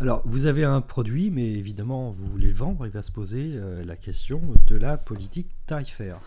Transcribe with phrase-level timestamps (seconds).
[0.00, 3.52] Alors, vous avez un produit, mais évidemment, vous voulez le vendre, il va se poser
[3.52, 6.20] euh, la question de la politique tarifaire.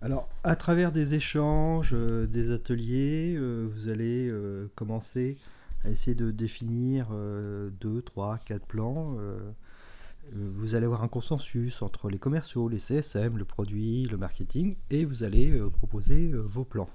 [0.00, 4.32] Alors, à travers des échanges, euh, des ateliers, euh, vous allez
[4.76, 5.36] commencer
[5.84, 7.08] à essayer de définir
[7.82, 9.18] deux, trois, quatre plans.
[10.32, 15.04] vous allez avoir un consensus entre les commerciaux, les CSM, le produit, le marketing, et
[15.04, 16.88] vous allez proposer vos plans.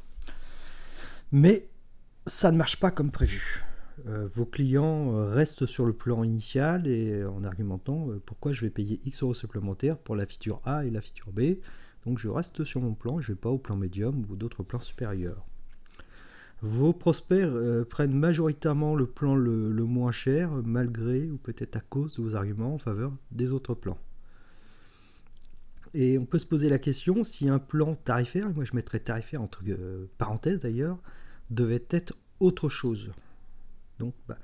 [1.31, 1.67] Mais
[2.25, 3.68] ça ne marche pas comme prévu.
[4.07, 8.61] Euh, vos clients euh, restent sur le plan initial et en argumentant euh, pourquoi je
[8.61, 11.57] vais payer X euros supplémentaires pour la feature A et la feature B.
[12.05, 14.63] Donc je reste sur mon plan, je ne vais pas au plan médium ou d'autres
[14.63, 15.45] plans supérieurs.
[16.61, 17.47] Vos prospects
[17.89, 22.35] prennent majoritairement le plan le, le, moins cher, malgré ou peut-être à cause de vos
[22.35, 23.97] arguments en faveur des autres plans.
[25.93, 29.41] Et on peut se poser la question si un plan tarifaire, moi je mettrais tarifaire
[29.41, 29.61] entre
[30.17, 30.99] parenthèses d'ailleurs,
[31.49, 33.09] devait être autre chose.
[33.99, 34.37] Donc, bah,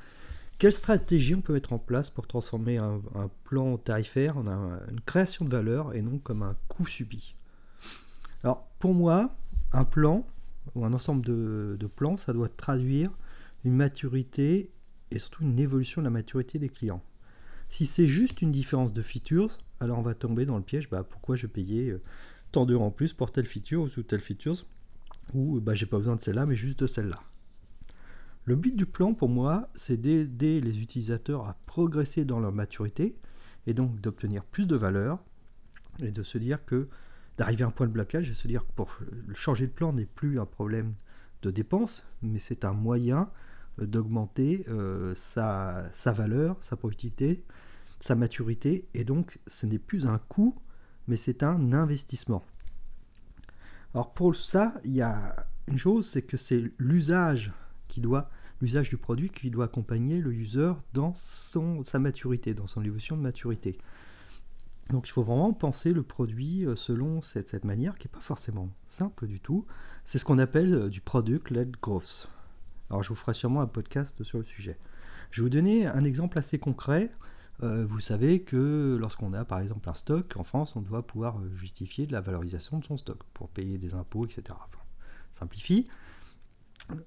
[0.57, 3.01] quelle stratégie on peut mettre en place pour transformer un,
[3.43, 4.45] plan tarifaire en
[4.89, 7.35] une création de valeur et non comme un coût subi?
[8.43, 9.35] Alors, pour moi,
[9.73, 10.25] un plan
[10.75, 13.11] ou un ensemble de, plans, ça doit traduire
[13.63, 14.69] une maturité
[15.11, 17.03] et surtout une évolution de la maturité des clients.
[17.69, 21.03] Si c'est juste une différence de features, alors on va tomber dans le piège, bah,
[21.03, 22.01] pourquoi je payais euh,
[22.51, 24.63] tant d'euros en plus pour telle feature ou telle feature,
[25.33, 27.19] ou bah, j'ai pas besoin de celle-là, mais juste de celle-là.
[28.47, 33.15] Le but du plan, pour moi, c'est d'aider les utilisateurs à progresser dans leur maturité
[33.65, 35.17] et donc d'obtenir plus de valeur
[36.03, 36.87] et de se dire que
[37.39, 38.95] d'arriver à un point de blocage et se dire que pour
[39.33, 40.93] changer de plan n'est plus un problème
[41.41, 43.31] de dépense, mais c'est un moyen
[43.79, 47.43] euh, d'augmenter euh, sa, sa, valeur, sa productivité,
[47.99, 50.55] sa maturité, et donc ce n'est plus un coût,
[51.07, 52.43] mais c'est un investissement.
[53.95, 57.51] Alors pour ça, il y a une chose, c'est que c'est l'usage
[57.95, 58.29] qui doit
[58.59, 63.15] l'usage du produit qui doit accompagner le user dans son, sa maturité, dans son évolution
[63.15, 63.77] de maturité.
[64.89, 68.69] Donc il faut vraiment penser le produit euh, selon cette, manière qui n'est pas forcément
[68.89, 69.65] simple du tout.
[70.03, 72.29] C'est ce qu'on appelle euh, du product-led growth.
[72.89, 74.77] Alors je vous ferai sûrement un podcast sur le sujet.
[75.31, 77.11] Je vais vous donner un exemple assez concret.
[77.63, 81.39] Euh, vous savez que lorsqu'on a par exemple un stock, en France, on doit pouvoir
[81.55, 84.43] justifier de la valorisation de son stock pour payer des impôts, etc.
[85.39, 85.87] simplifie.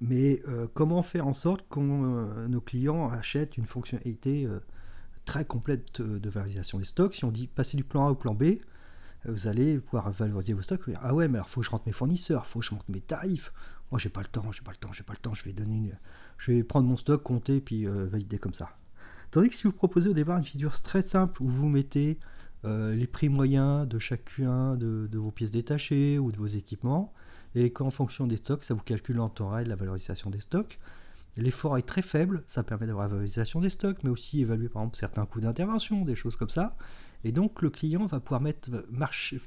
[0.00, 4.60] Mais euh, comment faire en sorte que euh, nos clients achètent une fonctionnalité euh,
[5.24, 7.14] très complète de valorisation des stocks?
[7.14, 8.58] Si on dit passer du plan A au plan B,
[9.24, 10.82] vous allez pouvoir valoriser vos stocks.
[11.02, 13.00] Ah ouais, mais alors faut que je rentre mes fournisseurs, faut que je monte mes
[13.00, 13.52] tarifs.
[13.90, 15.34] Moi, j'ai pas le temps, j'ai pas le temps, j'ai pas le temps.
[15.34, 15.92] Je vais donner,
[16.38, 18.70] je vais prendre mon stock, compter puis valider comme ça.
[19.30, 22.18] Tandis que si vous proposez au départ une figure très simple où vous mettez
[22.64, 27.12] les prix moyens de chacun de, vos pièces détachées ou de vos équipements,
[27.54, 30.78] et qu'en fonction des stocks, ça vous calcule en temps réel la valorisation des stocks.
[31.36, 34.82] L'effort est très faible, ça permet d'avoir la valorisation des stocks, mais aussi évaluer par
[34.82, 36.76] exemple certains coûts d'intervention, des choses comme ça.
[37.25, 38.70] Et donc le client va pouvoir mettre,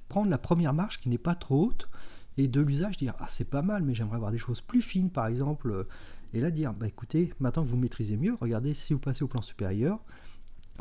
[0.07, 1.89] prendre la première marche qui n'est pas trop haute
[2.37, 5.09] et de l'usage dire ah c'est pas mal mais j'aimerais avoir des choses plus fines
[5.09, 5.85] par exemple
[6.33, 9.27] et là dire bah écoutez maintenant que vous maîtrisez mieux regardez si vous passez au
[9.27, 9.99] plan supérieur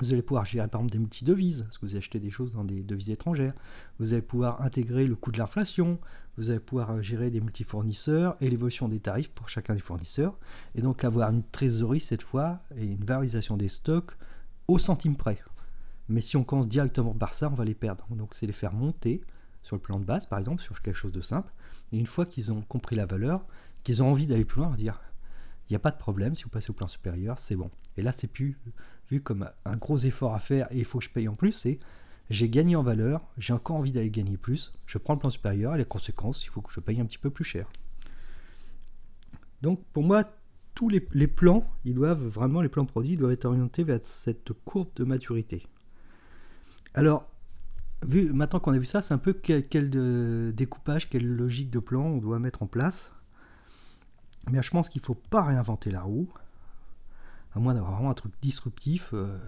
[0.00, 2.64] vous allez pouvoir gérer par exemple des multi-devises, parce que vous achetez des choses dans
[2.64, 3.54] des devises étrangères.
[3.98, 5.98] Vous allez pouvoir intégrer le coût de l'inflation.
[6.36, 10.38] Vous allez pouvoir euh, gérer des multi-fournisseurs et l'évolution des tarifs pour chacun des fournisseurs.
[10.74, 14.12] Et donc avoir une trésorerie cette fois et une valorisation des stocks
[14.68, 15.38] au centime près.
[16.08, 18.06] Mais si on commence directement par ça, on va les perdre.
[18.10, 19.20] Donc c'est les faire monter
[19.62, 21.52] sur le plan de base, par exemple, sur quelque chose de simple.
[21.92, 23.44] Et une fois qu'ils ont compris la valeur,
[23.84, 25.00] qu'ils ont envie d'aller plus loin, dire
[25.68, 27.70] il n'y a pas de problème, si vous passez au plan supérieur, c'est bon.
[28.00, 28.56] Et là, c'est plus
[29.10, 31.52] vu comme un gros effort à faire et il faut que je paye en plus,
[31.52, 31.78] c'est
[32.30, 35.74] j'ai gagné en valeur, j'ai encore envie d'aller gagner plus, je prends le plan supérieur
[35.74, 37.68] et les conséquences, il faut que je paye un petit peu plus cher.
[39.60, 40.24] Donc pour moi,
[40.74, 44.88] tous les, plans, ils doivent vraiment, les plans produits doivent être orientés vers cette courbe
[44.96, 45.66] de maturité.
[46.94, 47.28] Alors,
[48.06, 51.80] vu, maintenant qu'on a vu ça, c'est un peu quel, quel découpage, quelle logique de
[51.80, 53.12] plan on doit mettre en place.
[54.50, 56.32] Mais je pense qu'il ne faut pas réinventer la roue,
[57.54, 59.10] à moins d'avoir vraiment un truc disruptif.
[59.12, 59.38] Euh,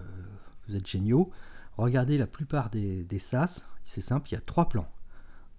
[0.67, 1.31] vous êtes géniaux.
[1.77, 4.87] Regardez la plupart des, SaaS, c'est simple, il y a trois plans.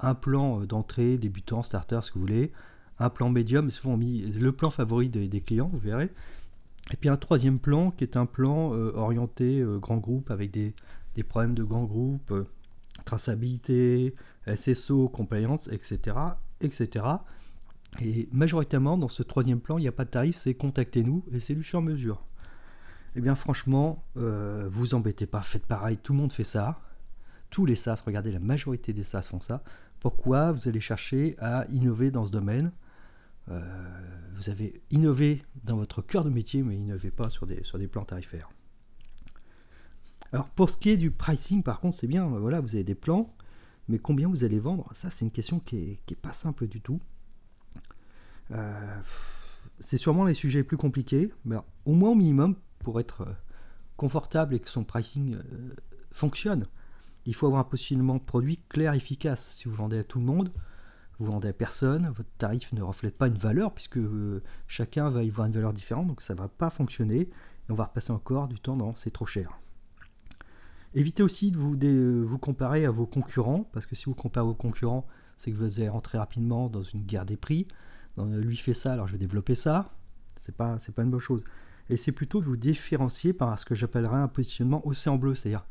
[0.00, 2.52] Un plan euh, d'entrée, débutant, starter, ce que vous voulez.
[2.98, 6.10] Un plan médium, souvent mis le plan favori des, clients, vous verrez.
[6.92, 10.74] Et puis un troisième plan qui est un plan euh, orienté grand groupe avec des,
[11.16, 12.32] des, problèmes de grand groupe,
[13.04, 14.14] traçabilité,
[14.46, 16.16] SSO, compliance, etc.
[16.60, 17.06] etc.
[18.00, 21.40] Et majoritairement, dans ce troisième plan, il n'y a pas de tarif, c'est contactez-nous et
[21.40, 22.22] c'est du sur mesure.
[23.16, 26.80] Eh bien, franchement, euh, vous embêtez pas, faites pareil, tout le monde fait ça.
[27.50, 29.62] Tous les SaaS, regardez, la majorité des SaaS font ça.
[30.00, 32.72] Pourquoi vous allez chercher à innover dans ce domaine?
[33.50, 33.60] Euh,
[34.34, 37.86] Vous avez innové dans votre cœur de métier, mais innovez pas sur des, sur des
[37.86, 38.50] plans tarifaires.
[40.32, 42.96] Alors pour ce qui est du pricing, par contre, c'est bien, voilà, vous avez des
[42.96, 43.32] plans,
[43.88, 44.90] mais combien vous allez vendre?
[44.92, 47.00] Ça, c'est une question qui est, pas simple du tout.
[48.50, 49.00] Euh,
[49.78, 53.32] c'est sûrement les sujets les plus compliqués, mais au moins au minimum, pour être euh,
[53.96, 55.38] confortable et que son pricing
[56.12, 56.66] fonctionne,
[57.26, 59.50] il faut avoir un positionnement produit clair efficace.
[59.56, 60.52] Si vous vendez à tout le monde,
[61.18, 64.00] vous vendez à personne, votre tarif ne reflète pas une valeur, puisque
[64.66, 67.74] chacun va y voir une valeur différente, donc ça ne va pas fonctionner, et on
[67.74, 69.58] va repasser encore du temps dans c'est trop cher.
[70.94, 71.76] Évitez aussi de vous,
[72.26, 75.78] vous comparer à vos concurrents, parce que si vous comparez vos concurrents, c'est que vous
[75.78, 77.66] allez rentrer rapidement dans une guerre des prix.
[78.16, 79.90] lui fait ça, alors je vais développer ça.
[80.44, 81.42] C'est pas, c'est pas une bonne chose.
[81.90, 85.66] Et c'est plutôt de vous différencier par ce que j'appellerais un positionnement océan bleu, c'est-à-dire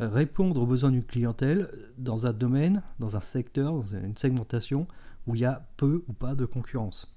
[0.00, 1.68] euh, répondre aux besoins d'une clientèle
[1.98, 4.86] dans un domaine, dans un secteur, dans une segmentation
[5.26, 7.12] où il y a peu ou pas de concurrence.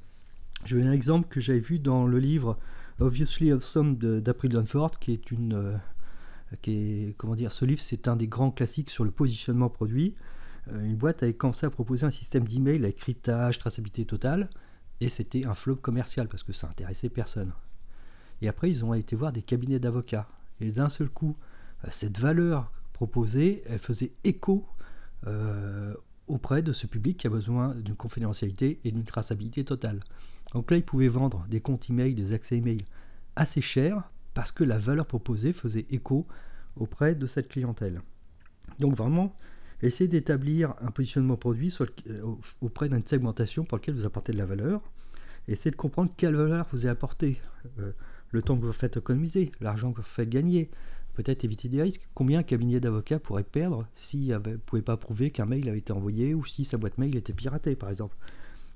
[0.65, 2.57] Je vais un exemple que j'avais vu dans le livre
[2.99, 5.79] Obviously Awesome d'April Dunford, qui est une,
[6.67, 10.15] euh, comment dire, ce livre, c'est un des grands classiques sur le positionnement produit.
[10.67, 14.49] Euh, une boîte avait commencé à proposer un système d'email avec cryptage, traçabilité totale,
[14.99, 17.53] et c'était un flop commercial parce que ça intéressait personne.
[18.41, 20.27] Et après, ils ont été voir des cabinets d'avocats.
[20.59, 21.37] Et d'un seul coup,
[21.83, 24.65] euh, cette valeur proposée, elle faisait écho
[25.27, 25.93] euh,
[26.27, 30.01] auprès de ce public qui a besoin d'une confidentialité et d'une traçabilité totale.
[30.53, 32.85] Donc là, ils pouvaient vendre des comptes email, des accès email
[33.35, 34.03] assez chers
[34.33, 36.27] parce que la valeur proposée faisait écho
[36.77, 38.01] auprès de cette clientèle.
[38.79, 39.35] Donc vraiment,
[39.81, 44.45] essayez d'établir un positionnement produit euh, auprès d'une segmentation pour laquelle vous apportez de la
[44.45, 44.81] valeur.
[45.47, 47.41] Essayez de comprendre quelle valeur vous avez apporté,
[47.79, 47.91] euh,
[48.31, 50.69] le temps que vous faites économiser, l'argent que vous faites gagner,
[51.13, 52.07] peut-être éviter des risques.
[52.13, 55.93] Combien un cabinet d'avocats pourrait perdre s'il ne pouvait pas prouver qu'un mail avait été
[55.93, 58.15] envoyé ou si sa boîte mail était piratée, par exemple.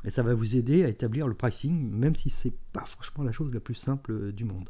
[0.03, 3.23] Et ça va vous aider à établir le pricing, même si ce n'est pas franchement
[3.23, 4.69] la chose la plus simple euh, du monde.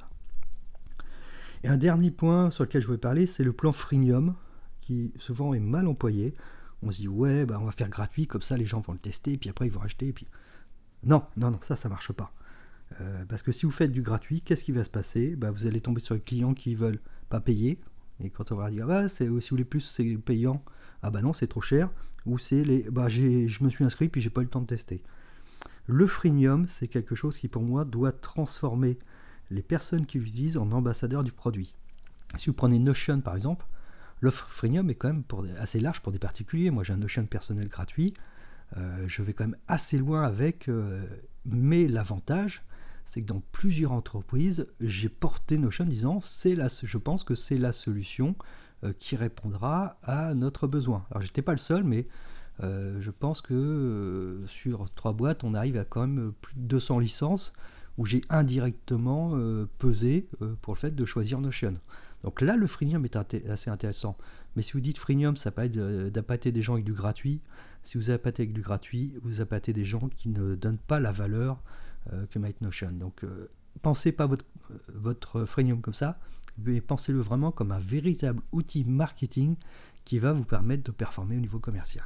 [1.64, 4.36] Et un dernier point sur lequel je voulais parler, c'est le plan freemium,
[4.82, 6.36] qui souvent est mal employé.
[6.84, 9.00] On se dit, ouais, bah, on va faire gratuit, comme ça les gens vont le
[9.00, 10.14] tester, puis après ils vont acheter.
[10.14, 10.28] Puis...
[11.04, 12.32] Non, non, non, ça, ça marche pas.
[13.02, 15.36] Euh, parce que si vous faites du gratuit, qu'est-ce qui va se passer?
[15.36, 17.00] Bah, Vous allez tomber sur les clients qui veulent
[17.30, 17.80] pas payer.
[18.24, 20.64] Et quand on va dire, ah bah, si vous voulez plus, c'est payant.
[21.04, 21.90] Ah bah non, c'est trop cher.
[22.26, 24.68] Ou c'est les, bah, je me suis inscrit, puis j'ai pas eu le temps de
[24.68, 25.02] tester.
[25.88, 28.98] Le freemium, c'est quelque chose qui pour moi doit transformer
[29.52, 31.76] les personnes qui l'utilisent en ambassadeurs du produit.
[32.38, 33.66] Si vous prenez Notion par exemple,
[34.22, 35.24] l'offre freemium est quand même
[35.60, 36.72] assez large pour des particuliers.
[36.72, 38.16] Moi j'ai un Notion personnel gratuit,
[38.78, 41.06] euh, je vais quand même assez loin avec, euh,
[41.46, 42.64] mais l'avantage
[43.06, 47.36] c'est que dans plusieurs entreprises, j'ai porté Notion en disant c'est la, je pense que
[47.36, 48.36] c'est la solution
[48.84, 51.06] euh, qui répondra à notre besoin.
[51.12, 52.07] Alors j'étais pas le seul, mais
[52.62, 57.52] je pense que sur trois boîtes, on arrive à quand même plus de 200 licences
[57.98, 61.75] où j'ai indirectement euh, pesé euh, pour le fait de choisir Notion.
[62.24, 64.18] Donc là, le freemium est assez intéressant.
[64.56, 67.40] Mais si vous dites freemium, ça peut être d'appâter des gens avec du gratuit.
[67.84, 71.12] Si vous appâtez avec du gratuit, vous appâtez des gens qui ne donnent pas la
[71.12, 71.60] valeur euh,
[72.30, 72.92] que mette Notion.
[72.92, 73.24] Donc
[73.81, 74.46] pensez pas votre,
[74.94, 76.18] votre freemium comme ça,
[76.57, 79.56] mais pensez-le vraiment comme un véritable outil marketing
[80.06, 82.06] qui va vous permettre de performer au niveau commercial.